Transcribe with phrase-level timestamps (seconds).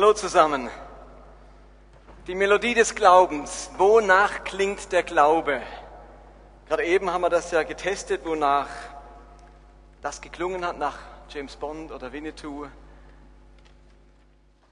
[0.00, 0.70] Hallo zusammen.
[2.28, 3.68] Die Melodie des Glaubens.
[3.78, 5.60] Wonach klingt der Glaube?
[6.68, 8.68] Gerade eben haben wir das ja getestet, wonach
[10.00, 10.96] das geklungen hat, nach
[11.30, 12.68] James Bond oder Winnetou.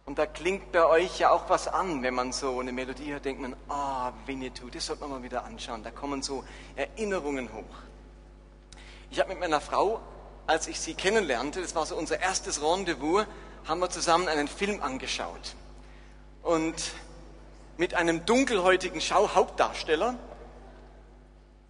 [0.04, 3.24] Und da klingt bei euch ja auch was an, wenn man so eine Melodie hört,
[3.24, 5.82] denkt man, ah, oh, Winnetou, das sollte man mal wieder anschauen.
[5.82, 6.44] Da kommen so
[6.76, 7.76] Erinnerungen hoch.
[9.10, 9.98] Ich habe mit meiner Frau,
[10.46, 13.26] als ich sie kennenlernte, das war so unser erstes Rendezvous,
[13.66, 15.54] haben wir zusammen einen Film angeschaut.
[16.42, 16.74] Und
[17.76, 20.16] mit einem dunkelhäutigen Schau-Hauptdarsteller.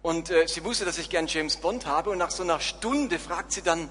[0.01, 2.11] Und äh, sie wusste, dass ich gern James Bond habe.
[2.11, 3.89] Und nach so einer Stunde fragt sie dann,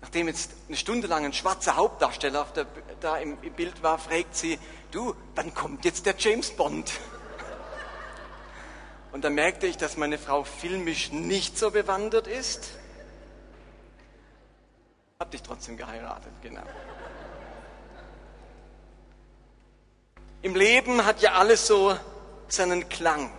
[0.00, 2.66] nachdem jetzt eine Stunde lang ein schwarzer Hauptdarsteller der,
[3.00, 4.58] da im, im Bild war, fragt sie,
[4.90, 6.92] du, wann kommt jetzt der James Bond?
[9.12, 12.72] Und da merkte ich, dass meine Frau filmisch nicht so bewandert ist.
[15.18, 16.64] Hab dich trotzdem geheiratet, genau.
[20.46, 21.96] Im Leben hat ja alles so
[22.46, 23.32] seinen Klang.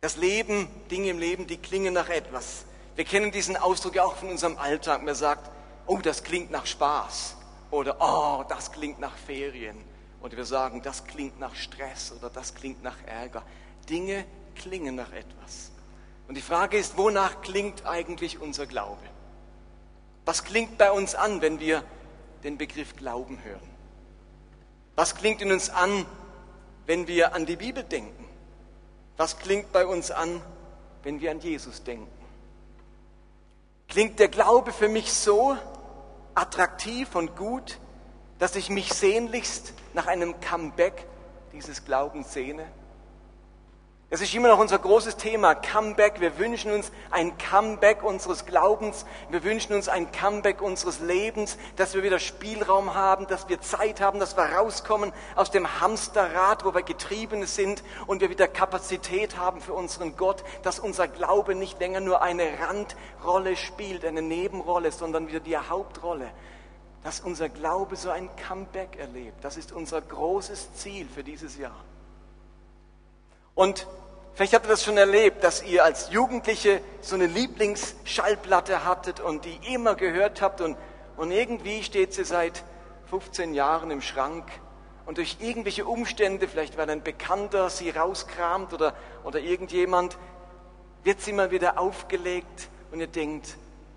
[0.00, 2.66] Das Leben, Dinge im Leben, die klingen nach etwas.
[2.94, 5.02] Wir kennen diesen Ausdruck ja auch von unserem Alltag.
[5.02, 5.50] Man sagt,
[5.88, 7.34] oh, das klingt nach Spaß.
[7.72, 9.76] Oder, oh, das klingt nach Ferien.
[10.22, 13.42] Oder wir sagen, das klingt nach Stress oder das klingt nach Ärger.
[13.90, 15.72] Dinge klingen nach etwas.
[16.28, 19.02] Und die Frage ist, wonach klingt eigentlich unser Glaube?
[20.26, 21.82] Was klingt bei uns an, wenn wir
[22.44, 23.75] den Begriff Glauben hören?
[24.96, 26.06] Was klingt in uns an,
[26.86, 28.24] wenn wir an die Bibel denken?
[29.18, 30.40] Was klingt bei uns an,
[31.02, 32.08] wenn wir an Jesus denken?
[33.88, 35.56] Klingt der Glaube für mich so
[36.34, 37.78] attraktiv und gut,
[38.38, 41.06] dass ich mich sehnlichst nach einem Comeback
[41.52, 42.66] dieses Glaubens sehne?
[44.08, 46.20] Es ist immer noch unser großes Thema, Comeback.
[46.20, 49.04] Wir wünschen uns ein Comeback unseres Glaubens.
[49.30, 54.00] Wir wünschen uns ein Comeback unseres Lebens, dass wir wieder Spielraum haben, dass wir Zeit
[54.00, 59.38] haben, dass wir rauskommen aus dem Hamsterrad, wo wir getrieben sind und wir wieder Kapazität
[59.38, 64.92] haben für unseren Gott, dass unser Glaube nicht länger nur eine Randrolle spielt, eine Nebenrolle,
[64.92, 66.30] sondern wieder die Hauptrolle.
[67.02, 69.42] Dass unser Glaube so ein Comeback erlebt.
[69.42, 71.74] Das ist unser großes Ziel für dieses Jahr.
[73.56, 73.86] Und
[74.36, 79.44] vielleicht habt ihr das schon erlebt, dass ihr als Jugendliche so eine Lieblingsschallplatte hattet und
[79.44, 80.76] die immer gehört habt und,
[81.16, 82.62] und irgendwie steht sie seit
[83.10, 84.44] 15 Jahren im Schrank
[85.06, 90.18] und durch irgendwelche Umstände, vielleicht weil ein Bekannter sie rauskramt oder, oder irgendjemand,
[91.02, 93.56] wird sie mal wieder aufgelegt und ihr denkt,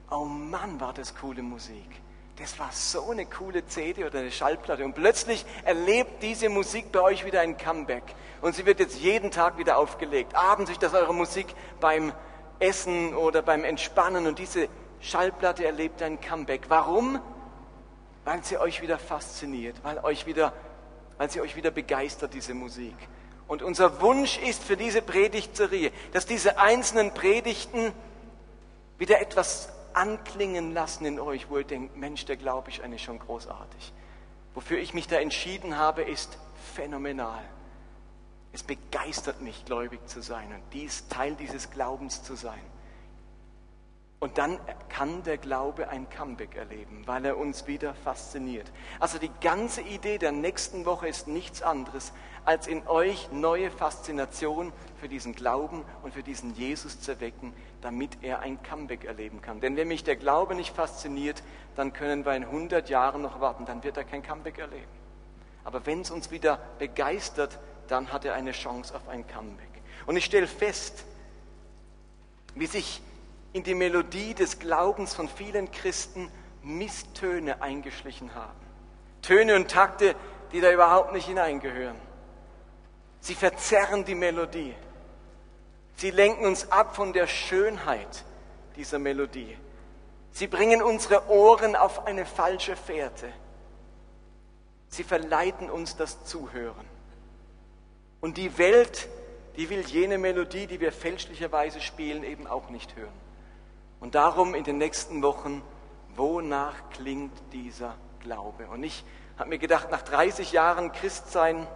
[0.09, 2.01] oh Mann, war das coole Musik.
[2.39, 4.85] Das war so eine coole CD oder eine Schallplatte.
[4.85, 8.03] Und plötzlich erlebt diese Musik bei euch wieder ein Comeback.
[8.41, 10.35] Und sie wird jetzt jeden Tag wieder aufgelegt.
[10.35, 11.47] Abends ist das eure Musik
[11.81, 12.13] beim
[12.59, 14.25] Essen oder beim Entspannen.
[14.25, 14.69] Und diese
[15.01, 16.69] Schallplatte erlebt ein Comeback.
[16.69, 17.19] Warum?
[18.23, 20.53] Weil sie euch wieder fasziniert, weil, euch wieder,
[21.17, 22.95] weil sie euch wieder begeistert, diese Musik.
[23.49, 27.91] Und unser Wunsch ist für diese Predigtserie, dass diese einzelnen Predigten
[28.97, 33.19] wieder etwas anklingen lassen in euch, wo ihr denkt, Mensch, der Glaube ist eigentlich schon
[33.19, 33.93] großartig.
[34.53, 36.37] Wofür ich mich da entschieden habe, ist
[36.73, 37.43] phänomenal.
[38.51, 42.61] Es begeistert mich, gläubig zu sein und dies Teil dieses Glaubens zu sein.
[44.19, 44.59] Und dann
[44.89, 48.69] kann der Glaube ein Comeback erleben, weil er uns wieder fasziniert.
[48.99, 52.11] Also die ganze Idee der nächsten Woche ist nichts anderes,
[52.43, 58.17] als in euch neue Faszination für diesen Glauben und für diesen Jesus zu wecken, damit
[58.21, 59.61] er ein Comeback erleben kann.
[59.61, 61.41] Denn wenn mich der Glaube nicht fasziniert,
[61.77, 64.91] dann können wir in 100 Jahren noch warten, dann wird er kein Comeback erleben.
[65.63, 67.57] Aber wenn es uns wieder begeistert,
[67.87, 69.81] dann hat er eine Chance auf ein Comeback.
[70.07, 71.05] Und ich stelle fest,
[72.55, 73.01] wie sich
[73.53, 78.59] in die Melodie des Glaubens von vielen Christen Misstöne eingeschlichen haben.
[79.21, 80.15] Töne und Takte,
[80.51, 81.97] die da überhaupt nicht hineingehören.
[83.21, 84.75] Sie verzerren die Melodie.
[85.95, 88.23] Sie lenken uns ab von der Schönheit
[88.75, 89.57] dieser Melodie.
[90.31, 93.27] Sie bringen unsere Ohren auf eine falsche Fährte.
[94.87, 96.85] Sie verleiten uns das Zuhören.
[98.21, 99.09] Und die Welt,
[99.57, 103.28] die will jene Melodie, die wir fälschlicherweise spielen, eben auch nicht hören.
[103.99, 105.61] Und darum in den nächsten Wochen,
[106.15, 108.67] wonach klingt dieser Glaube?
[108.67, 109.03] Und ich
[109.37, 111.67] habe mir gedacht, nach 30 Jahren Christsein,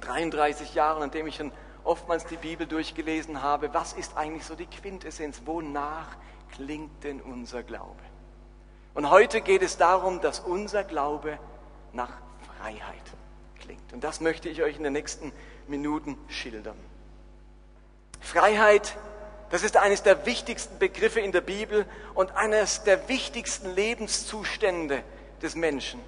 [0.00, 1.52] 33 Jahren, an dem ich schon
[1.84, 5.42] oftmals die Bibel durchgelesen habe, was ist eigentlich so die Quintessenz?
[5.46, 6.16] Wonach
[6.52, 8.02] klingt denn unser Glaube?
[8.94, 11.38] Und heute geht es darum, dass unser Glaube
[11.92, 12.10] nach
[12.58, 13.02] Freiheit
[13.60, 13.92] klingt.
[13.92, 15.32] Und das möchte ich euch in den nächsten
[15.66, 16.78] Minuten schildern.
[18.20, 18.96] Freiheit,
[19.50, 25.02] das ist eines der wichtigsten Begriffe in der Bibel und eines der wichtigsten Lebenszustände
[25.42, 26.00] des Menschen.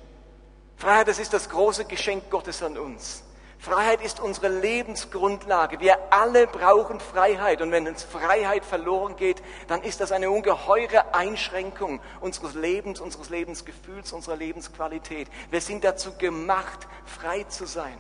[0.77, 3.23] Freiheit, das ist das große Geschenk Gottes an uns.
[3.61, 5.81] Freiheit ist unsere Lebensgrundlage.
[5.81, 7.61] Wir alle brauchen Freiheit.
[7.61, 13.29] Und wenn uns Freiheit verloren geht, dann ist das eine ungeheure Einschränkung unseres Lebens, unseres
[13.29, 15.29] Lebensgefühls, unserer Lebensqualität.
[15.51, 17.99] Wir sind dazu gemacht, frei zu sein.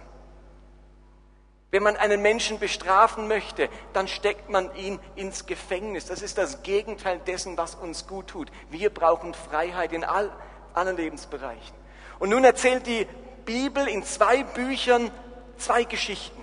[1.70, 6.06] Wenn man einen Menschen bestrafen möchte, dann steckt man ihn ins Gefängnis.
[6.06, 8.50] Das ist das Gegenteil dessen, was uns gut tut.
[8.70, 10.32] Wir brauchen Freiheit in all,
[10.74, 11.74] allen Lebensbereichen.
[12.18, 13.06] Und nun erzählt die
[13.44, 15.10] Bibel in zwei Büchern
[15.58, 16.42] zwei Geschichten.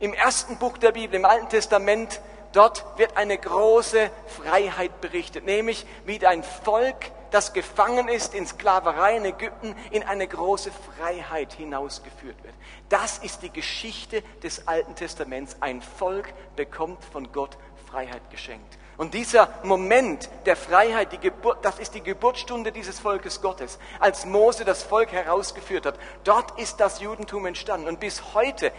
[0.00, 2.20] Im ersten Buch der Bibel, im Alten Testament,
[2.52, 9.16] dort wird eine große Freiheit berichtet, nämlich wie ein Volk, das gefangen ist in Sklaverei
[9.16, 12.54] in Ägypten, in eine große Freiheit hinausgeführt wird.
[12.88, 15.56] Das ist die Geschichte des Alten Testaments.
[15.60, 17.56] Ein Volk bekommt von Gott
[17.90, 18.78] Freiheit geschenkt.
[18.96, 24.24] Und dieser Moment der Freiheit, die Geburt, das ist die Geburtsstunde dieses Volkes Gottes, als
[24.24, 25.98] Mose das Volk herausgeführt hat.
[26.24, 27.88] Dort ist das Judentum entstanden.
[27.88, 28.72] Und bis heute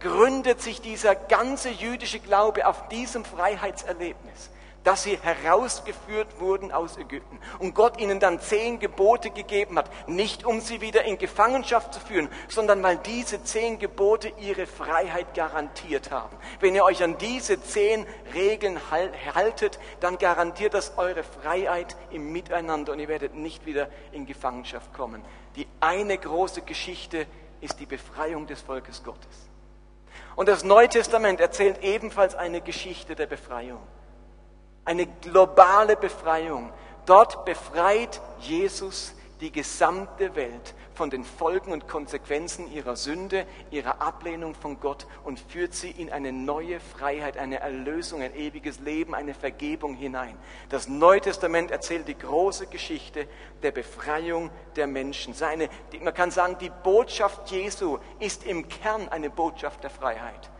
[0.00, 4.50] gründet sich dieser ganze jüdische Glaube auf diesem Freiheitserlebnis
[4.84, 10.44] dass sie herausgeführt wurden aus Ägypten und Gott ihnen dann zehn Gebote gegeben hat, nicht
[10.44, 16.10] um sie wieder in Gefangenschaft zu führen, sondern weil diese zehn Gebote ihre Freiheit garantiert
[16.10, 16.36] haben.
[16.60, 18.80] Wenn ihr euch an diese zehn Regeln
[19.34, 24.92] haltet, dann garantiert das eure Freiheit im Miteinander und ihr werdet nicht wieder in Gefangenschaft
[24.92, 25.22] kommen.
[25.56, 27.26] Die eine große Geschichte
[27.60, 29.48] ist die Befreiung des Volkes Gottes.
[30.34, 33.80] Und das Neue Testament erzählt ebenfalls eine Geschichte der Befreiung.
[34.84, 36.72] Eine globale Befreiung.
[37.06, 44.54] Dort befreit Jesus die gesamte Welt von den Folgen und Konsequenzen ihrer Sünde, ihrer Ablehnung
[44.54, 49.34] von Gott und führt sie in eine neue Freiheit, eine Erlösung, ein ewiges Leben, eine
[49.34, 50.36] Vergebung hinein.
[50.68, 53.26] Das Neue Testament erzählt die große Geschichte
[53.62, 55.34] der Befreiung der Menschen.
[55.34, 55.68] Seine,
[56.00, 60.50] man kann sagen, die Botschaft Jesu ist im Kern eine Botschaft der Freiheit.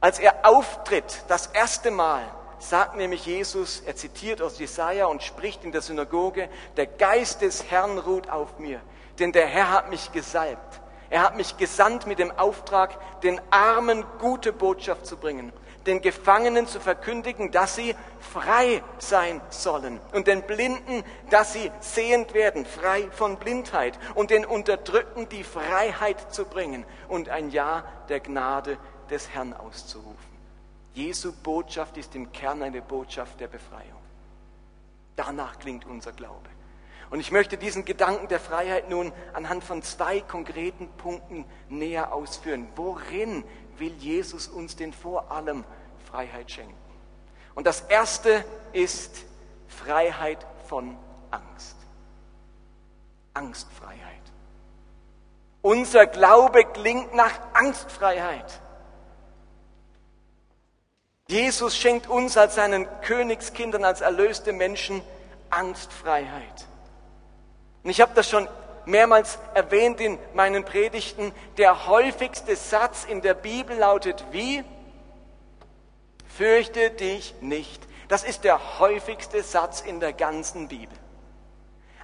[0.00, 2.24] Als er auftritt, das erste Mal,
[2.58, 7.70] sagt nämlich Jesus, er zitiert aus Jesaja und spricht in der Synagoge, der Geist des
[7.70, 8.80] Herrn ruht auf mir,
[9.18, 10.80] denn der Herr hat mich gesalbt.
[11.10, 15.52] Er hat mich gesandt mit dem Auftrag, den Armen gute Botschaft zu bringen,
[15.86, 22.34] den Gefangenen zu verkündigen, dass sie frei sein sollen und den Blinden, dass sie sehend
[22.34, 28.20] werden, frei von Blindheit und den Unterdrückten die Freiheit zu bringen und ein Ja der
[28.20, 28.76] Gnade
[29.08, 30.27] des Herrn auszurufen.
[30.98, 34.02] Jesu Botschaft ist im Kern eine Botschaft der Befreiung.
[35.14, 36.48] Danach klingt unser Glaube.
[37.10, 42.66] Und ich möchte diesen Gedanken der Freiheit nun anhand von zwei konkreten Punkten näher ausführen.
[42.74, 43.44] Worin
[43.76, 45.64] will Jesus uns denn vor allem
[46.10, 46.74] Freiheit schenken?
[47.54, 49.24] Und das erste ist
[49.68, 50.96] Freiheit von
[51.30, 51.76] Angst.
[53.34, 54.02] Angstfreiheit.
[55.62, 58.60] Unser Glaube klingt nach Angstfreiheit.
[61.30, 65.02] Jesus schenkt uns als seinen Königskindern, als erlöste Menschen
[65.50, 66.66] Angstfreiheit.
[67.82, 68.48] Und ich habe das schon
[68.86, 71.32] mehrmals erwähnt in meinen Predigten.
[71.58, 74.64] Der häufigste Satz in der Bibel lautet wie?
[76.34, 77.82] Fürchte dich nicht.
[78.08, 80.96] Das ist der häufigste Satz in der ganzen Bibel.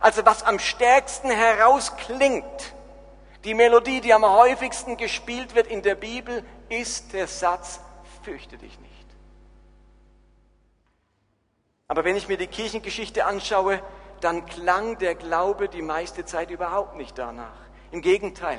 [0.00, 2.75] Also was am stärksten herausklingt,
[3.44, 7.81] die Melodie, die am häufigsten gespielt wird in der Bibel, ist der Satz,
[8.22, 8.94] fürchte dich nicht.
[11.94, 13.81] Aber wenn ich mir die Kirchengeschichte anschaue,
[14.20, 17.55] dann klang der Glaube die meiste Zeit überhaupt nicht danach.
[17.93, 18.58] Im Gegenteil.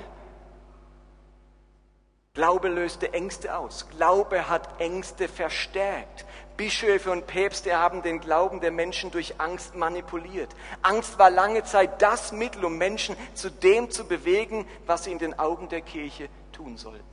[2.34, 3.90] Glaube löste Ängste aus.
[3.90, 6.26] Glaube hat Ängste verstärkt.
[6.56, 10.56] Bischöfe und Päpste haben den Glauben der Menschen durch Angst manipuliert.
[10.82, 15.20] Angst war lange Zeit das Mittel, um Menschen zu dem zu bewegen, was sie in
[15.20, 17.04] den Augen der Kirche tun sollten.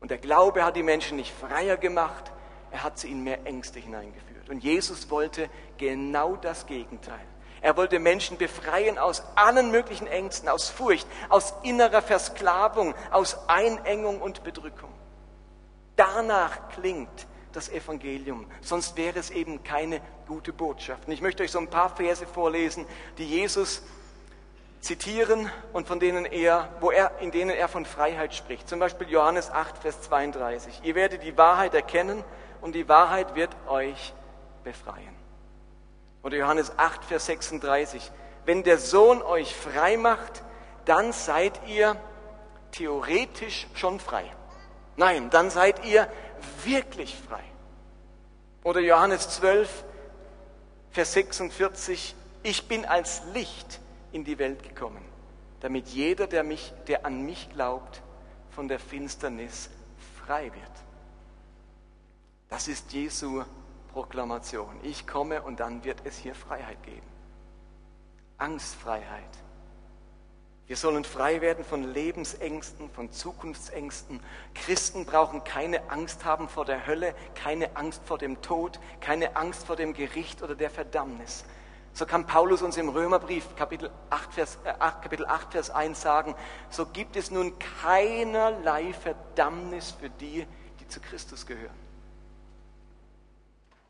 [0.00, 2.32] Und der Glaube hat die Menschen nicht freier gemacht,
[2.70, 4.25] er hat sie in mehr Ängste hineingeführt.
[4.48, 5.48] Und Jesus wollte
[5.78, 7.20] genau das Gegenteil.
[7.60, 14.20] Er wollte Menschen befreien aus allen möglichen Ängsten, aus Furcht, aus innerer Versklavung, aus Einengung
[14.20, 14.90] und Bedrückung.
[15.96, 21.06] Danach klingt das Evangelium, sonst wäre es eben keine gute Botschaft.
[21.06, 22.84] Und ich möchte euch so ein paar Verse vorlesen,
[23.16, 23.82] die Jesus
[24.80, 28.68] zitieren und von denen er, wo er, in denen er von Freiheit spricht.
[28.68, 30.80] Zum Beispiel Johannes 8, Vers 32.
[30.84, 32.22] Ihr werdet die Wahrheit erkennen
[32.60, 34.12] und die Wahrheit wird euch
[34.66, 35.14] befreien.
[36.24, 38.10] Oder Johannes 8, Vers 36.
[38.44, 40.42] Wenn der Sohn euch frei macht,
[40.84, 41.96] dann seid ihr
[42.72, 44.24] theoretisch schon frei.
[44.96, 46.10] Nein, dann seid ihr
[46.64, 47.44] wirklich frei.
[48.64, 49.84] Oder Johannes 12,
[50.90, 52.16] Vers 46.
[52.42, 53.80] Ich bin als Licht
[54.10, 55.04] in die Welt gekommen,
[55.60, 58.02] damit jeder, der, mich, der an mich glaubt,
[58.50, 59.70] von der Finsternis
[60.24, 60.76] frei wird.
[62.48, 63.44] Das ist Jesu
[63.96, 64.78] Proklamation.
[64.82, 67.06] Ich komme und dann wird es hier Freiheit geben.
[68.36, 69.30] Angstfreiheit.
[70.66, 74.20] Wir sollen frei werden von Lebensängsten, von Zukunftsängsten.
[74.52, 79.66] Christen brauchen keine Angst haben vor der Hölle, keine Angst vor dem Tod, keine Angst
[79.66, 81.46] vor dem Gericht oder der Verdammnis.
[81.94, 86.02] So kann Paulus uns im Römerbrief Kapitel 8, Vers, äh, 8, Kapitel 8, Vers 1
[86.02, 86.34] sagen,
[86.68, 90.46] so gibt es nun keinerlei Verdammnis für die,
[90.80, 91.85] die zu Christus gehören.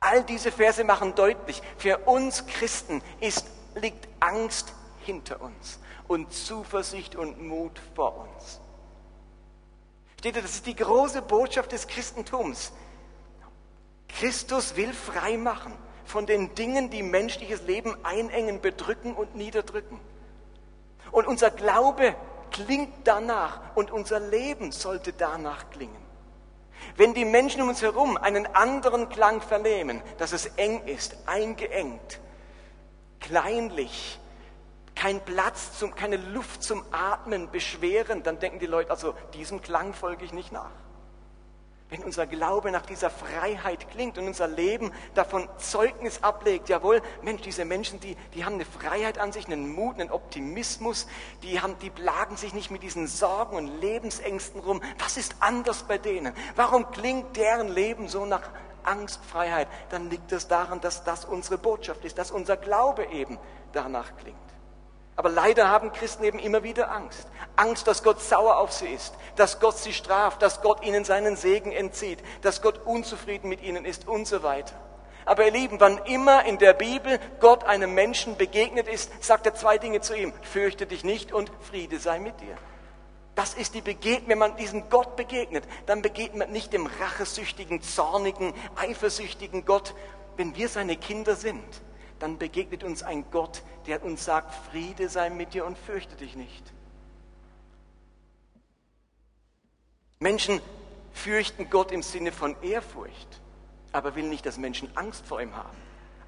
[0.07, 3.45] All diese Verse machen deutlich, für uns Christen ist,
[3.75, 4.73] liegt Angst
[5.05, 8.61] hinter uns und Zuversicht und Mut vor uns.
[10.21, 12.71] Steht da, das ist die große Botschaft des Christentums.
[14.07, 15.73] Christus will frei machen
[16.05, 19.99] von den Dingen, die menschliches Leben einengen, bedrücken und niederdrücken.
[21.11, 22.15] Und unser Glaube
[22.53, 26.06] klingt danach und unser Leben sollte danach klingen.
[26.97, 32.21] Wenn die Menschen um uns herum einen anderen Klang vernehmen, dass es eng ist, eingeengt,
[33.21, 34.19] kleinlich,
[34.95, 39.93] kein Platz, zum, keine Luft zum Atmen, beschwerend, dann denken die Leute, also diesem Klang
[39.93, 40.71] folge ich nicht nach.
[41.89, 47.43] Wenn unser Glaube nach dieser Freiheit klingt und unser Leben davon Zeugnis ablegt, jawohl, Mensch,
[47.43, 51.07] diese Menschen, die, die haben eine Freiheit an sich, einen Mut, einen Optimismus,
[51.45, 54.83] die, haben, die plagen sich nicht mit diesen Sorgen und Lebensängsten rum.
[54.99, 56.35] Was ist anders bei denen?
[56.57, 58.51] Warum klingt deren Leben so nach
[58.83, 59.69] Angstfreiheit?
[59.91, 63.39] Dann liegt es daran, dass das unsere Botschaft ist, dass unser Glaube eben
[63.73, 64.56] danach klingt.
[65.17, 67.27] Aber leider haben Christen eben immer wieder Angst.
[67.57, 71.37] Angst, dass Gott sauer auf sie ist, dass Gott sie straft, dass Gott ihnen seinen
[71.37, 74.75] Segen entzieht, dass Gott unzufrieden mit ihnen ist und so weiter.
[75.25, 79.55] Aber ihr Lieben, wann immer in der Bibel Gott einem Menschen begegnet ist, sagt er
[79.55, 80.33] zwei Dinge zu ihm.
[80.43, 82.57] Fürchte dich nicht und Friede sei mit dir.
[83.35, 87.83] Das ist die Begegnung, wenn man diesem Gott begegnet, dann begegnet man nicht dem rachesüchtigen,
[87.83, 89.95] zornigen, eifersüchtigen Gott,
[90.37, 91.65] wenn wir seine Kinder sind
[92.19, 96.37] dann begegnet uns ein Gott, der uns sagt, Friede sei mit dir und fürchte dich
[96.37, 96.73] nicht.
[100.19, 100.61] Menschen
[101.13, 103.41] fürchten Gott im Sinne von Ehrfurcht,
[103.93, 105.77] aber will nicht, dass Menschen Angst vor ihm haben.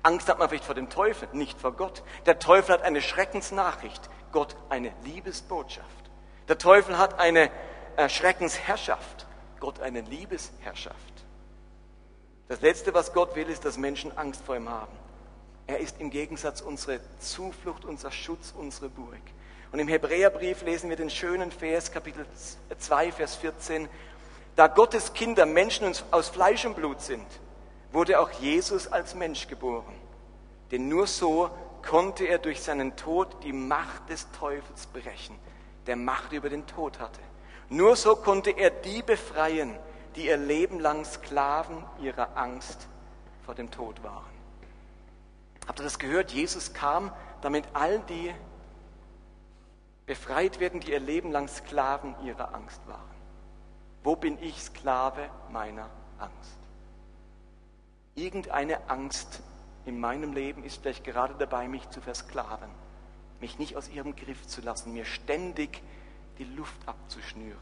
[0.02, 2.02] Angst hat man vielleicht vor dem Teufel, nicht vor Gott.
[2.26, 6.10] Der Teufel hat eine Schreckensnachricht, Gott eine Liebesbotschaft.
[6.48, 7.50] Der Teufel hat eine
[7.96, 9.26] äh, Schreckensherrschaft,
[9.60, 10.96] Gott eine Liebesherrschaft.
[12.48, 14.92] Das Letzte, was Gott will, ist, dass Menschen Angst vor ihm haben.
[15.68, 19.20] Er ist im Gegensatz unsere Zuflucht, unser Schutz, unsere Burg.
[19.70, 22.24] Und im Hebräerbrief lesen wir den schönen Vers, Kapitel
[22.78, 23.86] 2, Vers 14.
[24.56, 27.26] Da Gottes Kinder Menschen aus Fleisch und Blut sind,
[27.92, 29.94] wurde auch Jesus als Mensch geboren.
[30.70, 31.50] Denn nur so
[31.86, 35.38] konnte er durch seinen Tod die Macht des Teufels brechen,
[35.86, 37.20] der Macht über den Tod hatte.
[37.68, 39.76] Nur so konnte er die befreien,
[40.16, 42.88] die ihr Leben lang Sklaven ihrer Angst
[43.44, 44.37] vor dem Tod waren.
[45.68, 46.32] Habt ihr das gehört?
[46.32, 48.34] Jesus kam, damit all die
[50.06, 53.18] befreit werden, die ihr Leben lang Sklaven ihrer Angst waren.
[54.02, 56.58] Wo bin ich Sklave meiner Angst?
[58.14, 59.42] Irgendeine Angst
[59.84, 62.70] in meinem Leben ist vielleicht gerade dabei, mich zu versklaven,
[63.38, 65.82] mich nicht aus ihrem Griff zu lassen, mir ständig
[66.38, 67.58] die Luft abzuschnüren,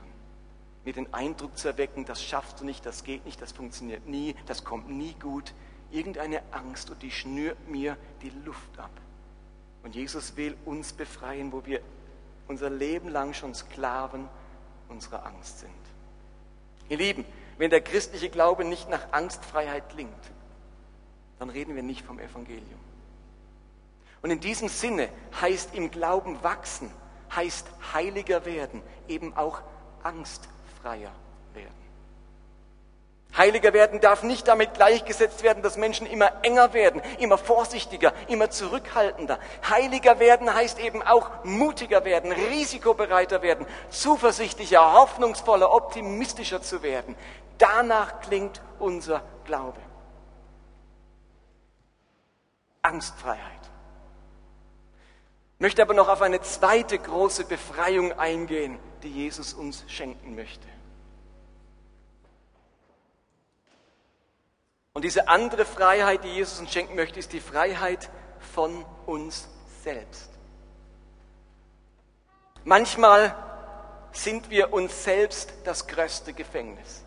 [0.85, 4.37] mir den Eindruck zu erwecken, das schaffst du nicht, das geht nicht, das funktioniert nie,
[4.47, 5.53] das kommt nie gut,
[5.91, 8.91] irgendeine Angst und die schnürt mir die Luft ab.
[9.83, 11.81] Und Jesus will uns befreien, wo wir
[12.49, 14.29] unser Leben lang schon Sklaven
[14.89, 15.73] unserer Angst sind.
[16.89, 17.25] Ihr Lieben,
[17.59, 20.13] wenn der christliche Glaube nicht nach Angstfreiheit klingt,
[21.39, 22.81] dann reden wir nicht vom Evangelium.
[24.23, 25.09] Und in diesem Sinne
[25.41, 26.91] heißt im Glauben wachsen,
[27.35, 29.63] heißt heiliger werden, eben auch
[30.03, 31.13] angstfreier.
[33.37, 38.51] Heiliger werden darf nicht damit gleichgesetzt werden, dass Menschen immer enger werden, immer vorsichtiger, immer
[38.51, 39.39] zurückhaltender.
[39.69, 47.15] Heiliger werden heißt eben auch mutiger werden, risikobereiter werden, zuversichtlicher, hoffnungsvoller, optimistischer zu werden.
[47.59, 49.81] Danach klingt unser Glaube.
[52.83, 53.41] Angstfreiheit.
[55.57, 60.69] Ich möchte aber noch auf eine zweite große Befreiung eingehen, die Jesus uns schenken möchte.
[64.97, 68.09] Und diese andere Freiheit, die Jesus uns schenken möchte, ist die Freiheit
[68.55, 69.47] von uns
[69.83, 70.31] selbst.
[72.65, 73.37] Manchmal
[74.13, 77.05] sind wir uns selbst das größte Gefängnis.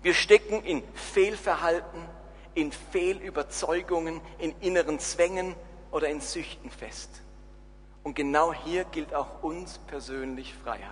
[0.00, 2.08] Wir stecken in Fehlverhalten,
[2.54, 5.54] in Fehlüberzeugungen, in inneren Zwängen
[5.90, 7.20] oder in Süchten fest.
[8.02, 10.88] Und genau hier gilt auch uns persönlich Freiheit.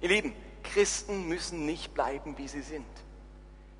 [0.00, 2.86] Ihr Lieben, Christen müssen nicht bleiben, wie sie sind.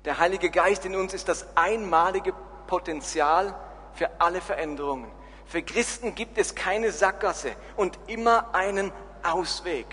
[0.09, 2.33] Der Heilige Geist in uns ist das einmalige
[2.65, 3.53] Potenzial
[3.93, 5.11] für alle Veränderungen.
[5.45, 9.85] Für Christen gibt es keine Sackgasse und immer einen Ausweg.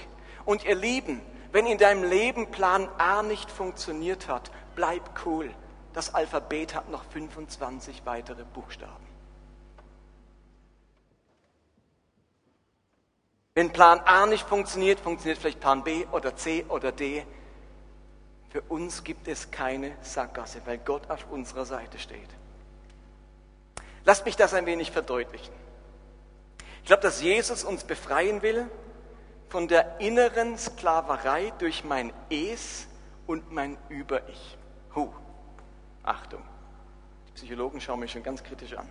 [0.46, 1.20] Und ihr Lieben,
[1.52, 5.54] wenn in deinem Leben Plan A nicht funktioniert hat, bleib cool.
[5.92, 9.06] Das Alphabet hat noch 25 weitere Buchstaben.
[13.52, 17.26] Wenn Plan A nicht funktioniert, funktioniert vielleicht Plan B oder C oder D.
[18.50, 22.28] Für uns gibt es keine Sackgasse, weil Gott auf unserer Seite steht.
[24.04, 25.52] Lasst mich das ein wenig verdeutlichen.
[26.80, 28.70] Ich glaube, dass Jesus uns befreien will
[29.48, 32.86] von der inneren Sklaverei durch mein Es
[33.26, 34.56] und mein Über-Ich.
[34.94, 35.12] Huh,
[36.04, 36.42] Achtung,
[37.26, 38.88] die Psychologen schauen mich schon ganz kritisch an.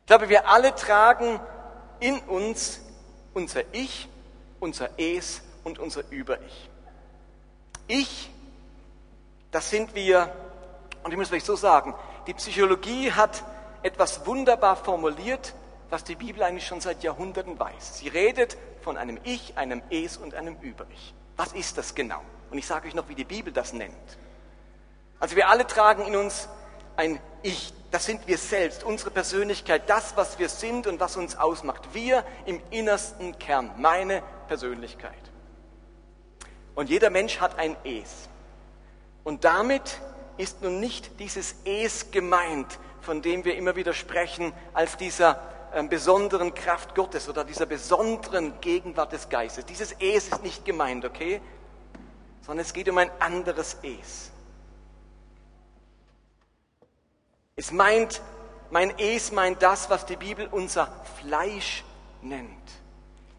[0.00, 1.38] Ich glaube, wir alle tragen
[2.00, 2.80] in uns
[3.34, 4.08] unser Ich,
[4.58, 6.70] unser Es und unser Über-Ich.
[7.86, 8.30] Ich,
[9.50, 10.32] das sind wir,
[11.02, 11.94] und ich muss vielleicht so sagen,
[12.26, 13.42] die Psychologie hat
[13.82, 15.54] etwas wunderbar formuliert,
[15.90, 17.98] was die Bibel eigentlich schon seit Jahrhunderten weiß.
[17.98, 21.14] Sie redet von einem Ich, einem Es und einem Über-Ich.
[21.36, 22.22] Was ist das genau?
[22.50, 23.92] Und ich sage euch noch, wie die Bibel das nennt.
[25.18, 26.48] Also wir alle tragen in uns
[26.96, 31.36] ein Ich, das sind wir selbst, unsere Persönlichkeit, das, was wir sind und was uns
[31.36, 31.82] ausmacht.
[31.92, 35.21] Wir im innersten Kern, meine Persönlichkeit.
[36.74, 38.28] Und jeder Mensch hat ein Es.
[39.24, 40.00] Und damit
[40.36, 45.40] ist nun nicht dieses Es gemeint, von dem wir immer wieder sprechen, als dieser
[45.72, 49.64] äh, besonderen Kraft Gottes oder dieser besonderen Gegenwart des Geistes.
[49.66, 51.40] Dieses Es ist nicht gemeint, okay?
[52.42, 54.30] Sondern es geht um ein anderes Es.
[57.54, 58.22] Es meint,
[58.70, 60.88] mein Es meint das, was die Bibel unser
[61.20, 61.84] Fleisch
[62.22, 62.48] nennt.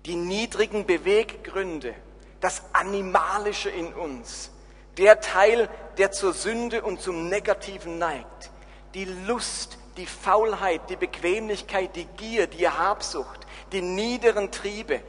[0.06, 1.96] Die niedrigen Beweggründe,
[2.44, 4.52] das Animalische in uns,
[4.98, 8.52] der Teil, der zur Sünde und zum Negativen neigt,
[8.94, 15.02] die Lust, die Faulheit, die Bequemlichkeit, die Gier, die Habsucht, die niederen Triebe,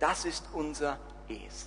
[0.00, 0.98] das ist unser
[1.30, 1.66] Es.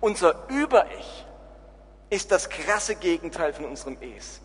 [0.00, 1.26] Unser Über-Ich
[2.10, 4.40] ist das krasse Gegenteil von unserem Es.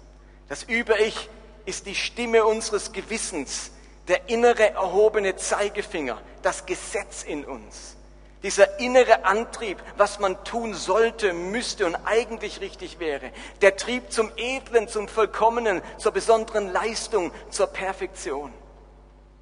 [0.49, 1.31] Das Über-Ich
[1.65, 3.71] ist die Stimme unseres Gewissens,
[4.07, 7.95] der innere erhobene Zeigefinger, das Gesetz in uns.
[8.43, 13.31] Dieser innere Antrieb, was man tun sollte, müsste und eigentlich richtig wäre.
[13.61, 18.53] Der Trieb zum Edlen, zum Vollkommenen, zur besonderen Leistung, zur Perfektion.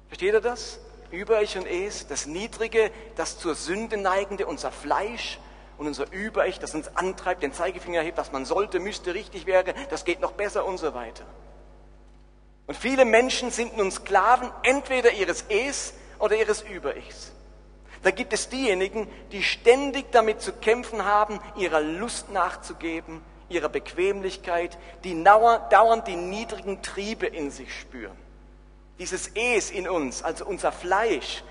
[0.06, 0.78] Versteht ihr das?
[1.10, 5.40] Über-Ich und Es, das Niedrige, das zur Sünde neigende, unser Fleisch
[5.78, 9.74] und unser Über-Ich, das uns antreibt, den Zeigefinger hebt, was man sollte, müsste, richtig wäre,
[9.90, 11.24] das geht noch besser und so weiter.
[12.68, 17.32] Und viele Menschen sind nun Sklaven entweder ihres Es oder ihres Über-Ichs.
[18.02, 24.76] Da gibt es diejenigen, die ständig damit zu kämpfen haben, ihrer Lust nachzugeben, ihrer Bequemlichkeit,
[25.04, 28.16] die dauernd die niedrigen Triebe in sich spüren.
[28.98, 31.44] Dieses Es in uns, also unser Fleisch,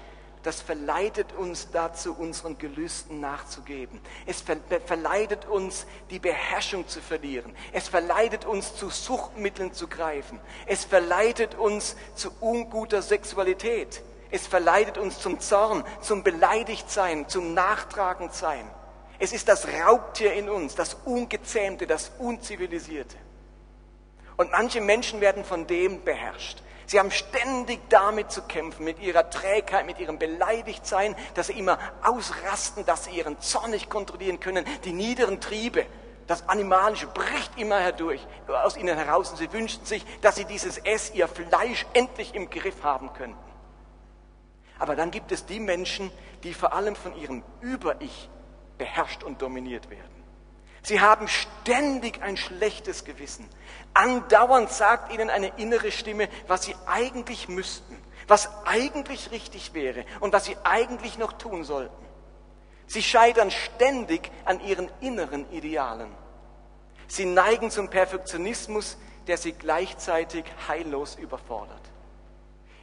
[0.44, 4.02] das verleitet uns dazu, unseren Gelüsten nachzugeben.
[4.26, 4.44] Es
[4.86, 7.56] verleitet uns, die Beherrschung zu verlieren.
[7.74, 10.40] Es verleitet uns, zu Suchtmitteln zu greifen.
[10.66, 14.02] Es verleitet uns zu unguter Sexualität.
[14.32, 18.66] Es verleitet uns zum Zorn, zum Beleidigtsein, zum Nachtragendsein.
[19.20, 23.18] Es ist das Raubtier in uns, das Ungezähmte, das Unzivilisierte.
[24.38, 26.64] Und manche Menschen werden von dem beherrscht.
[26.88, 31.78] Sie haben ständig damit zu kämpfen, mit ihrer Trägheit, mit ihrem Beleidigtsein, dass sie immer
[32.04, 35.86] ausrasten, dass sie ihren Zorn nicht kontrollieren können, die niederen Triebe,
[36.28, 40.78] das Animalische bricht immer herdurch, aus ihnen heraus und sie wünschen sich, dass sie dieses
[40.78, 43.51] Ess, ihr Fleisch endlich im Griff haben könnten.
[44.82, 46.10] Aber dann gibt es die Menschen,
[46.42, 48.32] die vor allem von ihrem Über-Ich
[48.80, 50.24] beherrscht und dominiert werden.
[50.82, 53.48] Sie haben ständig ein schlechtes Gewissen.
[53.94, 57.96] Andauernd sagt ihnen eine innere Stimme, was sie eigentlich müssten,
[58.28, 62.04] was eigentlich richtig wäre und was sie eigentlich noch tun sollten.
[62.88, 66.10] Sie scheitern ständig an ihren inneren Idealen.
[67.08, 71.91] Sie neigen zum Perfektionismus, der sie gleichzeitig heillos überfordert.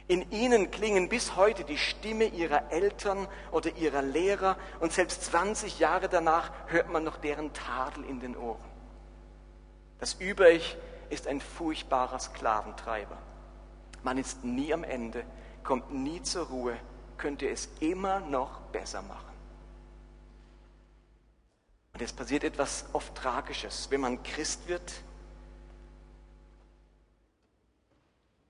[0.09, 5.77] In ihnen klingen bis heute die Stimme ihrer Eltern oder ihrer Lehrer und selbst 20
[5.77, 8.59] Jahre danach hört man noch deren Tadel in den Ohren.
[9.99, 10.77] Das Über-Ich
[11.11, 13.19] ist ein furchtbarer Sklaventreiber.
[14.01, 15.23] Man ist nie am Ende,
[15.63, 16.75] kommt nie zur Ruhe,
[17.19, 19.35] könnte es immer noch besser machen.
[21.93, 23.91] Und es passiert etwas oft Tragisches.
[23.91, 24.91] Wenn man Christ wird,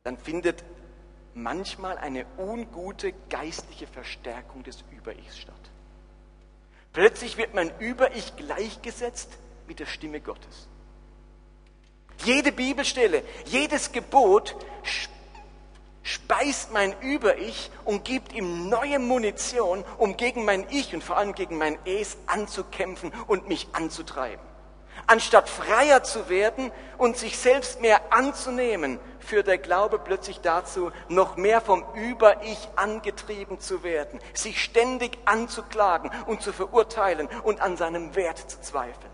[0.05, 0.63] dann findet
[1.33, 5.55] manchmal eine ungute geistliche Verstärkung des Über-Ichs statt.
[6.93, 9.37] Plötzlich wird mein Über-Ich gleichgesetzt
[9.67, 10.67] mit der Stimme Gottes.
[12.25, 14.55] Jede Bibelstelle, jedes Gebot
[16.03, 21.33] speist mein Über-Ich und gibt ihm neue Munition, um gegen mein Ich und vor allem
[21.33, 24.48] gegen mein Es anzukämpfen und mich anzutreiben.
[25.09, 31.35] Anstatt freier zu werden und sich selbst mehr anzunehmen, führt der Glaube plötzlich dazu, noch
[31.35, 38.15] mehr vom Über-Ich angetrieben zu werden, sich ständig anzuklagen und zu verurteilen und an seinem
[38.15, 39.11] Wert zu zweifeln.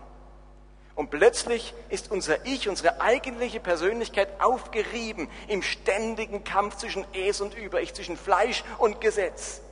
[0.94, 7.54] Und plötzlich ist unser Ich, unsere eigentliche Persönlichkeit aufgerieben im ständigen Kampf zwischen Es und
[7.54, 9.62] Über-Ich, zwischen Fleisch und Gesetz.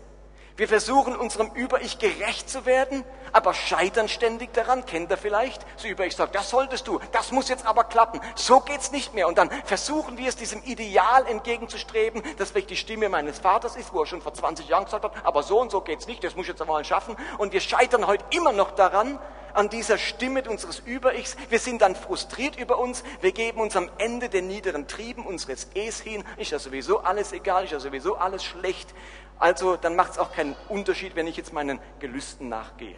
[0.57, 4.87] Wir versuchen unserem Über-Ich gerecht zu werden, aber scheitern ständig daran.
[4.87, 5.67] Kennt ihr vielleicht?
[5.77, 8.21] So Über-Ich sagt, das solltest du, das muss jetzt aber klappen.
[8.37, 9.27] So geht's nicht mehr.
[9.27, 13.93] Und dann versuchen wir es diesem Ideal entgegenzustreben, das vielleicht die Stimme meines Vaters ist,
[13.93, 16.37] wo er schon vor 20 Jahren gesagt hat, aber so und so geht's nicht, das
[16.37, 17.17] muss ich jetzt einmal schaffen.
[17.39, 19.19] Und wir scheitern heute immer noch daran,
[19.55, 21.37] an dieser Stimme unseres Über-Ichs.
[21.49, 23.05] Wir sind dann frustriert über uns.
[23.21, 26.25] Wir geben uns am Ende den niederen Trieben unseres Es hin.
[26.37, 28.95] Ist ja sowieso alles egal, ist ja sowieso alles schlecht.
[29.39, 32.97] Also dann macht es auch keinen Unterschied, wenn ich jetzt meinen Gelüsten nachgehe.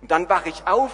[0.00, 0.92] Und dann wache ich auf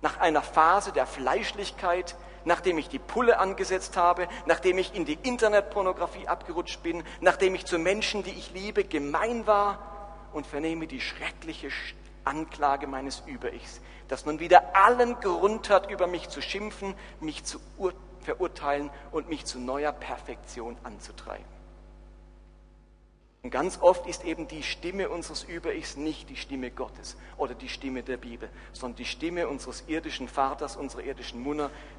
[0.00, 5.18] nach einer Phase der Fleischlichkeit, nachdem ich die Pulle angesetzt habe, nachdem ich in die
[5.22, 11.00] Internetpornografie abgerutscht bin, nachdem ich zu Menschen, die ich liebe, gemein war und vernehme die
[11.00, 11.70] schreckliche
[12.28, 17.58] Anklage meines Über-Ichs, das nun wieder allen Grund hat, über mich zu schimpfen, mich zu
[18.20, 21.58] verurteilen und mich zu neuer Perfektion anzutreiben.
[23.42, 27.68] Und ganz oft ist eben die Stimme unseres Über-Ichs nicht die Stimme Gottes oder die
[27.68, 31.40] Stimme der Bibel, sondern die Stimme unseres irdischen Vaters, unserer irdischen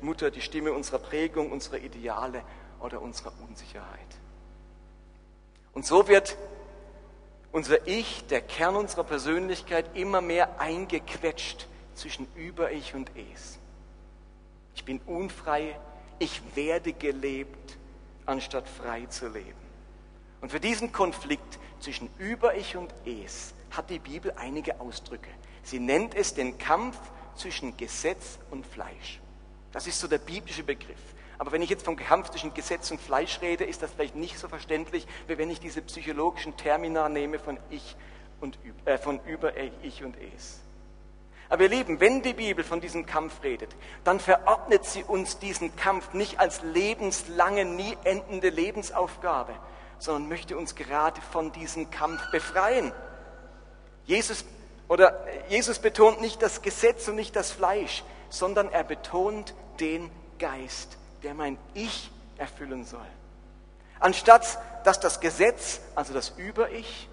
[0.01, 2.43] Mutter, die Stimme unserer Prägung, unserer Ideale
[2.81, 3.87] oder unserer Unsicherheit.
[5.73, 6.37] Und so wird
[7.51, 13.59] unser Ich, der Kern unserer Persönlichkeit, immer mehr eingequetscht zwischen Über-Ich und Es.
[14.75, 15.77] Ich bin unfrei,
[16.19, 17.77] ich werde gelebt,
[18.25, 19.59] anstatt frei zu leben.
[20.41, 25.29] Und für diesen Konflikt zwischen Über-Ich und Es hat die Bibel einige Ausdrücke.
[25.63, 26.97] Sie nennt es den Kampf
[27.35, 29.19] zwischen Gesetz und Fleisch.
[29.71, 30.99] Das ist so der biblische Begriff.
[31.39, 34.37] Aber wenn ich jetzt vom Kampf zwischen Gesetz und Fleisch rede, ist das vielleicht nicht
[34.37, 37.95] so verständlich, wie wenn ich diese psychologischen Termina nehme von Ich
[38.41, 40.59] und äh, von über Ich und Es.
[41.47, 45.75] Aber ihr Lieben, wenn die Bibel von diesem Kampf redet, dann verordnet sie uns diesen
[45.75, 49.53] Kampf nicht als lebenslange, nie endende Lebensaufgabe,
[49.97, 52.91] sondern möchte uns gerade von diesem Kampf befreien.
[54.05, 54.45] Jesus,
[54.87, 60.98] oder Jesus betont nicht das Gesetz und nicht das Fleisch, sondern er betont den Geist,
[61.23, 63.05] der mein Ich erfüllen soll.
[63.99, 67.09] Anstatt dass das Gesetz, also das Über-Ich,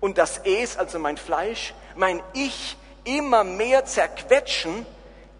[0.00, 4.86] und das Es, also mein Fleisch, mein Ich immer mehr zerquetschen,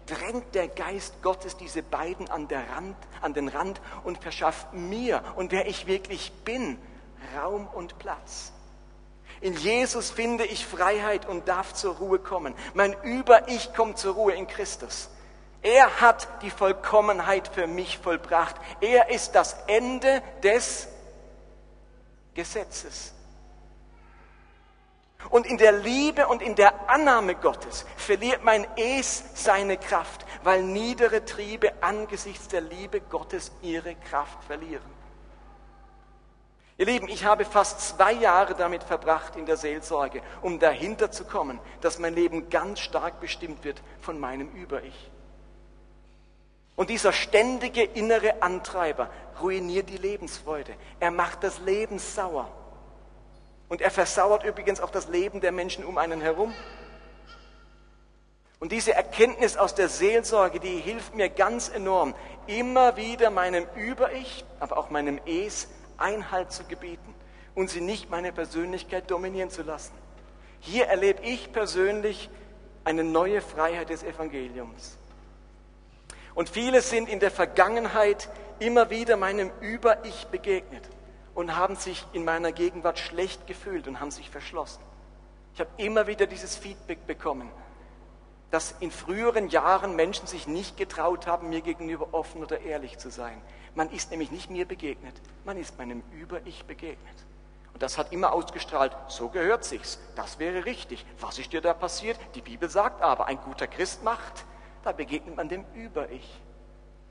[0.05, 5.23] drängt der Geist Gottes diese beiden an, der Rand, an den Rand und verschafft mir
[5.35, 6.79] und wer ich wirklich bin,
[7.37, 8.51] Raum und Platz.
[9.41, 12.53] In Jesus finde ich Freiheit und darf zur Ruhe kommen.
[12.73, 15.09] Mein Über-Ich kommt zur Ruhe in Christus.
[15.61, 18.55] Er hat die Vollkommenheit für mich vollbracht.
[18.79, 20.87] Er ist das Ende des
[22.33, 23.13] Gesetzes.
[25.29, 30.63] Und in der Liebe und in der Annahme Gottes verliert mein Es seine Kraft, weil
[30.63, 34.99] niedere Triebe angesichts der Liebe Gottes ihre Kraft verlieren.
[36.77, 41.25] Ihr Lieben, ich habe fast zwei Jahre damit verbracht in der Seelsorge, um dahinter zu
[41.25, 45.11] kommen, dass mein Leben ganz stark bestimmt wird von meinem Über-Ich.
[46.79, 49.09] Und dieser ständige innere Antreiber
[49.41, 50.73] ruiniert die Lebensfreude.
[51.01, 52.49] Er macht das Leben sauer.
[53.67, 56.53] Und er versauert übrigens auch das Leben der Menschen um einen herum.
[58.61, 62.15] Und diese Erkenntnis aus der Seelsorge, die hilft mir ganz enorm,
[62.47, 67.13] immer wieder meinem Über-Ich, aber auch meinem Es Einhalt zu gebieten
[67.55, 69.95] und sie nicht meine Persönlichkeit dominieren zu lassen.
[70.61, 72.29] Hier erlebe ich persönlich
[72.85, 74.98] eine neue Freiheit des Evangeliums.
[76.39, 80.87] Und viele sind in der Vergangenheit immer wieder meinem Über-Ich begegnet
[81.35, 84.81] und haben sich in meiner Gegenwart schlecht gefühlt und haben sich verschlossen.
[85.53, 87.51] Ich habe immer wieder dieses Feedback bekommen,
[88.51, 93.11] dass in früheren Jahren Menschen sich nicht getraut haben, mir gegenüber offen oder ehrlich zu
[93.11, 93.41] sein.
[93.75, 97.25] Man ist nämlich nicht mir begegnet, man ist meinem Über-Ich begegnet.
[97.73, 101.05] Und das hat immer ausgestrahlt, so gehört sich's, das wäre richtig.
[101.19, 102.17] Was ist dir da passiert?
[102.33, 104.45] Die Bibel sagt aber, ein guter Christ macht,
[104.83, 106.41] da begegnet man dem Über-Ich.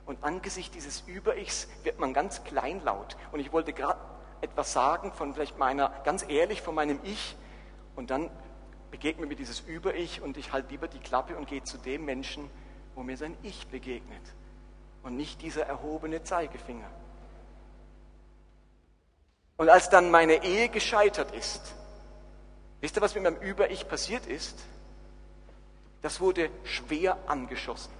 [0.06, 3.16] Und angesichts dieses Über-Ichs wird man ganz kleinlaut.
[3.30, 4.00] Und ich wollte gerade
[4.40, 7.36] etwas sagen von vielleicht meiner, ganz ehrlich, von meinem Ich.
[7.94, 8.30] Und dann
[8.90, 12.50] begegnet mir dieses Über-Ich und ich halte lieber die Klappe und gehe zu dem Menschen,
[12.94, 14.22] wo mir sein Ich begegnet.
[15.02, 16.88] Und nicht dieser erhobene Zeigefinger.
[19.58, 21.74] Und als dann meine Ehe gescheitert ist,
[22.80, 24.58] wisst ihr, was mit meinem Über-Ich passiert ist?
[26.02, 27.98] Das wurde schwer angeschossen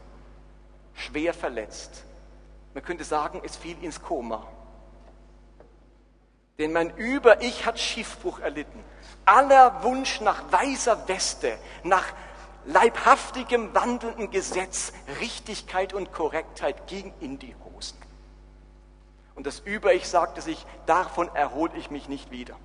[0.99, 2.05] schwer verletzt.
[2.75, 4.47] Man könnte sagen, es fiel ins Koma.
[6.59, 8.83] Denn mein Über-Ich hat Schiffbruch erlitten.
[9.25, 12.05] Aller Wunsch nach weißer Weste, nach
[12.67, 17.99] leibhaftigem wandelnden Gesetz, Richtigkeit und Korrektheit ging in die Hosen.
[19.35, 22.57] Und das Über-Ich sagte sich, davon erhole ich mich nicht wieder.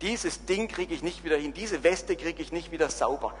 [0.00, 3.34] Dieses Ding kriege ich nicht wieder hin, diese Weste kriege ich nicht wieder sauber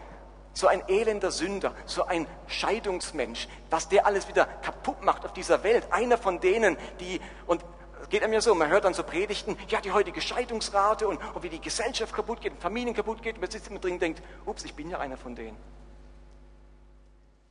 [0.52, 5.62] so ein elender Sünder, so ein Scheidungsmensch, was der alles wieder kaputt macht auf dieser
[5.62, 5.86] Welt.
[5.92, 7.64] Einer von denen, die, und
[8.10, 11.42] geht einem ja so, man hört dann so Predigten, ja, die heutige Scheidungsrate und, und
[11.42, 14.22] wie die Gesellschaft kaputt geht, Familien kaputt geht, und man sitzt immer drin und denkt,
[14.46, 15.56] ups, ich bin ja einer von denen.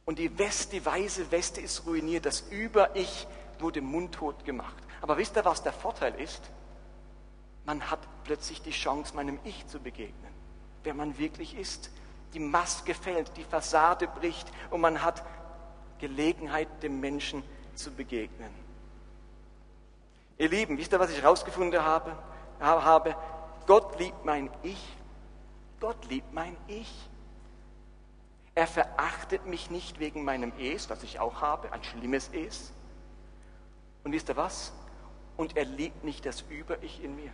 [0.06, 3.28] Und die Weste, die weiße Weste ist ruiniert, das Über-Ich
[3.60, 4.84] wurde mundtot gemacht.
[5.02, 6.42] Aber wisst ihr, was der Vorteil ist?
[7.66, 10.32] Man hat plötzlich die Chance, meinem Ich zu begegnen,
[10.84, 11.92] wer man wirklich ist
[12.38, 15.24] die Maske fällt, die Fassade bricht und man hat
[15.98, 17.42] Gelegenheit, dem Menschen
[17.74, 18.52] zu begegnen.
[20.38, 22.16] Ihr Lieben, wisst ihr, was ich herausgefunden habe?
[22.60, 23.16] habe?
[23.66, 24.96] Gott liebt mein Ich.
[25.80, 27.10] Gott liebt mein Ich.
[28.54, 32.72] Er verachtet mich nicht wegen meinem Es, was ich auch habe, ein schlimmes Es.
[34.04, 34.74] Und wisst ihr was?
[35.38, 37.32] Und er liebt nicht das Über-Ich in mir.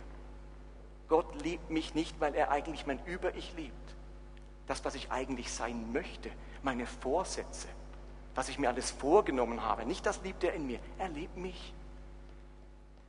[1.08, 3.94] Gott liebt mich nicht, weil er eigentlich mein Über-Ich liebt
[4.66, 6.30] das, was ich eigentlich sein möchte,
[6.62, 7.68] meine Vorsätze,
[8.34, 9.84] was ich mir alles vorgenommen habe.
[9.84, 11.74] Nicht das liebt er in mir, er liebt mich.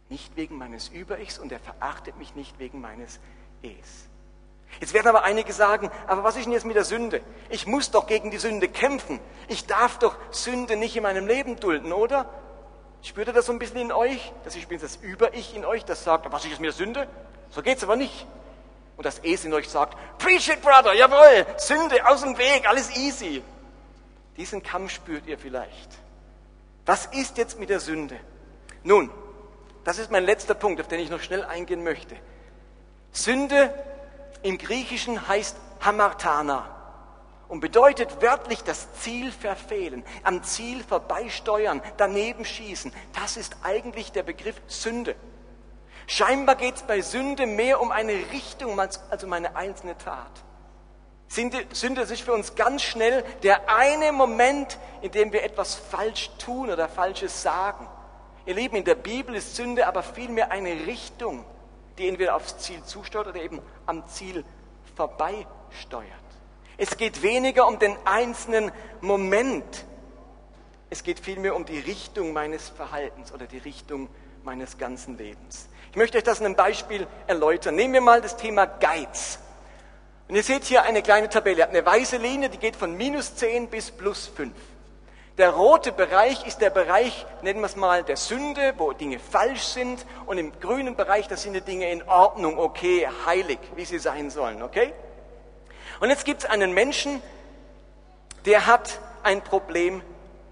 [0.09, 3.19] Nicht wegen meines Über-Ichs und er verachtet mich nicht wegen meines
[3.63, 4.07] Es.
[4.79, 7.21] Jetzt werden aber einige sagen, aber was ist denn jetzt mit der Sünde?
[7.49, 9.19] Ich muss doch gegen die Sünde kämpfen.
[9.47, 12.29] Ich darf doch Sünde nicht in meinem Leben dulden, oder?
[13.01, 14.33] Spürt ihr das so ein bisschen in euch?
[14.43, 17.07] Das ist das Über-Ich in euch, das sagt, was ist jetzt mit der Sünde?
[17.51, 18.27] So geht's aber nicht
[19.05, 22.89] und das Es in euch sagt, preach it, brother, jawohl, Sünde aus dem Weg, alles
[22.97, 23.43] easy.
[24.35, 25.89] Diesen Kampf spürt ihr vielleicht.
[26.87, 28.19] Was ist jetzt mit der Sünde?
[28.83, 29.11] Nun,
[29.83, 32.15] das ist mein letzter Punkt, auf den ich noch schnell eingehen möchte.
[33.11, 33.71] Sünde
[34.41, 36.67] im Griechischen heißt Hamartana
[37.47, 42.91] und bedeutet wörtlich das Ziel verfehlen, am Ziel vorbeisteuern, daneben schießen.
[43.13, 45.15] Das ist eigentlich der Begriff Sünde.
[46.07, 50.31] Scheinbar geht es bei Sünde mehr um eine Richtung als um eine einzelne Tat.
[51.27, 56.69] Sünde ist für uns ganz schnell der eine Moment, in dem wir etwas falsch tun
[56.69, 57.87] oder Falsches sagen.
[58.45, 61.43] Ihr Lieben, in der Bibel ist Sünde aber vielmehr eine Richtung,
[61.97, 64.45] die entweder aufs Ziel zusteuert oder eben am Ziel
[64.95, 66.05] vorbeisteuert.
[66.77, 69.85] Es geht weniger um den einzelnen Moment.
[70.89, 74.09] Es geht vielmehr um die Richtung meines Verhaltens oder die Richtung
[74.43, 75.67] meines ganzen Lebens.
[75.95, 77.73] Ich möchte euch das in einem Beispiel erläutern.
[77.75, 79.39] Nehmen wir mal das Thema Geiz.
[80.27, 81.59] Und ihr seht hier eine kleine Tabelle.
[81.59, 84.51] Ihr habt eine weiße Linie, die geht von minus 10 bis plus 5.
[85.37, 89.63] Der rote Bereich ist der Bereich, nennen wir es mal, der Sünde, wo Dinge falsch
[89.63, 90.05] sind.
[90.25, 94.29] Und im grünen Bereich, das sind die Dinge in Ordnung, okay, heilig, wie sie sein
[94.29, 94.91] sollen, okay?
[96.01, 97.21] Und jetzt gibt es einen Menschen,
[98.43, 100.01] der hat ein Problem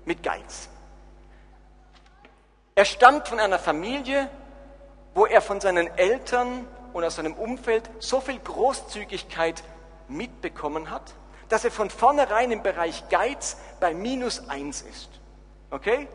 [0.05, 0.69] mit Geiz.
[2.75, 4.29] Er stammt von einer Familie,
[5.13, 9.63] wo er von seinen Eltern und aus seinem Umfeld so viel Großzügigkeit
[10.07, 11.13] mitbekommen hat,
[11.49, 15.09] dass er von vornherein im Bereich Geiz bei minus eins ist.
[15.69, 16.07] Okay?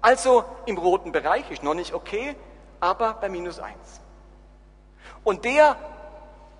[0.00, 2.34] Also im roten Bereich ist noch nicht okay,
[2.80, 4.00] aber bei minus eins.
[5.22, 5.76] Und der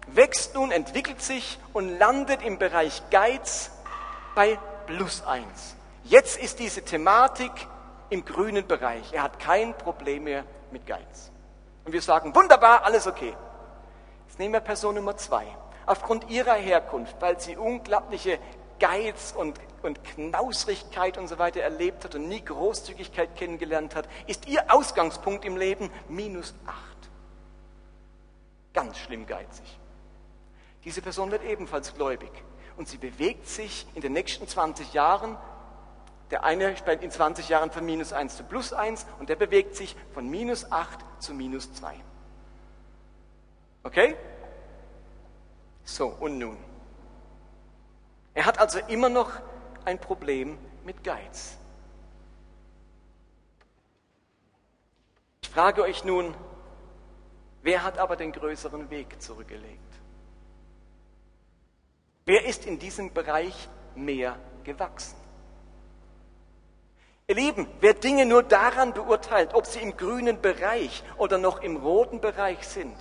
[0.07, 3.70] wächst nun, entwickelt sich und landet im Bereich Geiz
[4.35, 5.76] bei plus eins.
[6.05, 7.53] Jetzt ist diese Thematik
[8.11, 9.12] im grünen Bereich.
[9.12, 11.29] Er hat kein Problem mehr mit Geiz.
[11.90, 13.35] Und wir sagen, wunderbar, alles okay.
[14.29, 15.44] Jetzt nehmen wir Person Nummer zwei.
[15.87, 18.38] Aufgrund ihrer Herkunft, weil sie unglaubliche
[18.79, 24.46] Geiz und, und Knausrigkeit und so weiter erlebt hat und nie Großzügigkeit kennengelernt hat, ist
[24.46, 27.11] ihr Ausgangspunkt im Leben minus acht.
[28.72, 29.81] Ganz schlimm geizig.
[30.85, 32.31] Diese Person wird ebenfalls gläubig
[32.76, 35.37] und sie bewegt sich in den nächsten 20 Jahren
[36.30, 39.76] der eine spendet in 20 Jahren von minus 1 zu plus 1 und der bewegt
[39.76, 41.94] sich von minus 8 zu minus 2.
[43.82, 44.16] Okay?
[45.84, 46.56] So, und nun?
[48.34, 49.32] Er hat also immer noch
[49.84, 51.56] ein Problem mit Geiz.
[55.42, 56.34] Ich frage euch nun,
[57.62, 59.80] wer hat aber den größeren Weg zurückgelegt?
[62.24, 65.16] Wer ist in diesem Bereich mehr gewachsen?
[67.30, 71.76] Ihr Lieben, wer Dinge nur daran beurteilt, ob sie im grünen Bereich oder noch im
[71.76, 72.96] roten Bereich sind,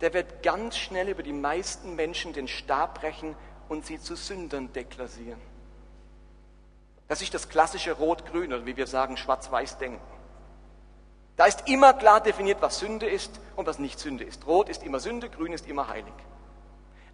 [0.00, 3.36] der wird ganz schnell über die meisten Menschen den Stab brechen
[3.68, 5.42] und sie zu Sündern deklassieren.
[7.06, 10.00] Das ist das klassische Rot-Grün oder wie wir sagen, Schwarz-Weiß-Denken.
[11.36, 14.46] Da ist immer klar definiert, was Sünde ist und was nicht Sünde ist.
[14.46, 16.14] Rot ist immer Sünde, Grün ist immer heilig.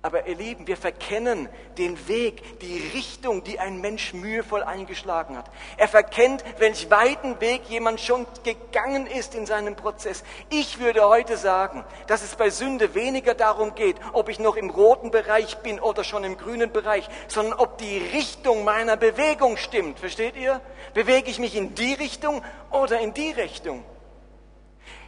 [0.06, 5.50] Aber ihr Lieben, wir verkennen den Weg, die Richtung, die ein Mensch mühevoll eingeschlagen hat.
[5.78, 10.22] Er verkennt, welch weiten Weg jemand schon gegangen ist in seinem Prozess.
[10.48, 14.70] Ich würde heute sagen, dass es bei Sünde weniger darum geht, ob ich noch im
[14.70, 19.98] roten Bereich bin oder schon im grünen Bereich, sondern ob die Richtung meiner Bewegung stimmt.
[19.98, 20.60] Versteht ihr?
[20.94, 23.82] Bewege ich mich in die Richtung oder in die Richtung?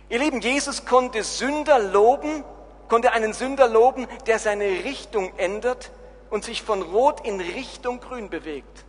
[0.09, 2.43] Ihr Lieben, Jesus konnte Sünder loben
[2.88, 5.90] konnte einen Sünder loben, der seine Richtung ändert
[6.31, 8.85] und sich von Rot in Richtung Grün bewegt.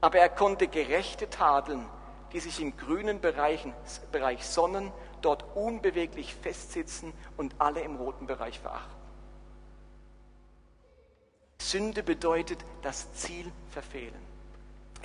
[0.00, 1.86] Aber er konnte Gerechte tadeln,
[2.32, 3.66] die sich im grünen Bereich,
[4.12, 8.94] Bereich sonnen, dort unbeweglich festsitzen und alle im roten Bereich verachten.
[11.58, 14.25] Sünde bedeutet das Ziel verfehlen.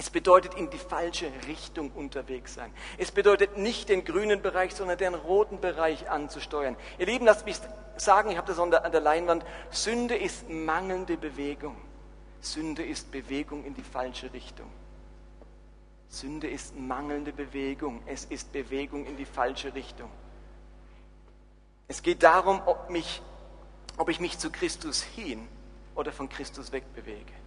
[0.01, 2.73] Es bedeutet in die falsche Richtung unterwegs sein.
[2.97, 6.75] Es bedeutet nicht den grünen Bereich, sondern den roten Bereich anzusteuern.
[6.97, 7.57] Ihr Lieben, lasst mich
[7.97, 11.75] sagen, ich habe das an der, an der Leinwand, Sünde ist mangelnde Bewegung.
[12.39, 14.71] Sünde ist Bewegung in die falsche Richtung.
[16.09, 18.01] Sünde ist mangelnde Bewegung.
[18.07, 20.09] Es ist Bewegung in die falsche Richtung.
[21.87, 23.21] Es geht darum, ob, mich,
[23.97, 25.47] ob ich mich zu Christus hin
[25.93, 27.40] oder von Christus wegbewege.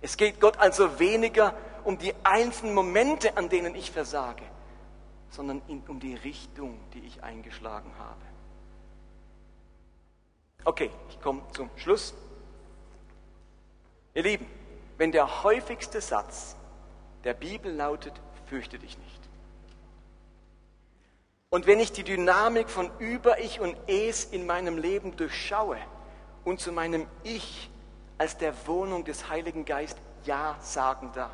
[0.00, 4.44] Es geht Gott also weniger um die einzelnen Momente, an denen ich versage,
[5.30, 8.22] sondern um die Richtung, die ich eingeschlagen habe.
[10.64, 12.14] Okay, ich komme zum Schluss.
[14.14, 14.46] Ihr Lieben,
[14.96, 16.56] wenn der häufigste Satz
[17.24, 18.12] der Bibel lautet,
[18.46, 19.28] fürchte dich nicht.
[21.50, 25.78] Und wenn ich die Dynamik von Über-Ich und Es in meinem Leben durchschaue
[26.44, 27.70] und zu meinem Ich
[28.18, 31.30] als der Wohnung des Heiligen Geistes Ja sagen darf.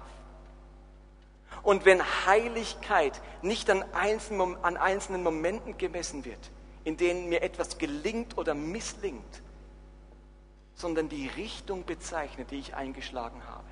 [1.62, 6.50] Und wenn Heiligkeit nicht an einzelnen, an einzelnen Momenten gemessen wird,
[6.84, 9.42] in denen mir etwas gelingt oder misslingt,
[10.74, 13.68] sondern die Richtung bezeichnet, die ich eingeschlagen habe,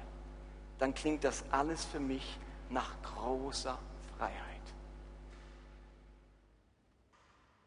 [0.78, 2.38] dann klingt das alles für mich
[2.70, 3.78] nach großer
[4.16, 4.32] Freiheit.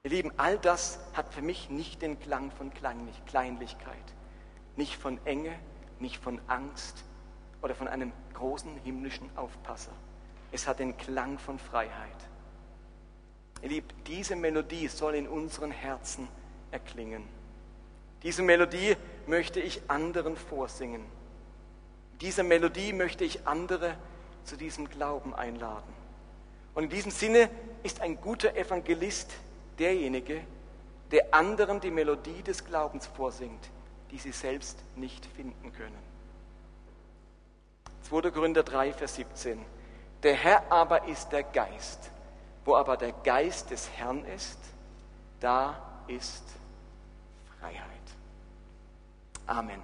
[0.03, 4.15] Ihr Lieben, all das hat für mich nicht den Klang von Kleinlichkeit
[4.75, 5.53] nicht von Enge,
[5.99, 7.03] nicht von Angst
[7.61, 9.91] oder von einem großen himmlischen Aufpasser.
[10.51, 12.15] Es hat den Klang von Freiheit.
[13.61, 16.27] Ihr Liebt, diese Melodie soll in unseren Herzen
[16.71, 17.23] erklingen.
[18.23, 18.95] Diese Melodie
[19.27, 21.03] möchte ich anderen vorsingen.
[22.21, 23.95] Diese Melodie möchte ich andere
[24.43, 25.93] zu diesem Glauben einladen.
[26.73, 27.49] Und in diesem Sinne
[27.83, 29.33] ist ein guter Evangelist
[29.79, 30.41] derjenige,
[31.11, 33.69] der anderen die Melodie des Glaubens vorsingt,
[34.15, 35.97] die sie selbst nicht finden können.
[38.03, 38.31] 2.
[38.31, 39.59] Korinther 3, Vers 17.
[40.23, 42.11] Der Herr aber ist der Geist.
[42.63, 44.57] Wo aber der Geist des Herrn ist,
[45.41, 46.45] da ist
[47.59, 47.83] Freiheit.
[49.47, 49.81] Amen.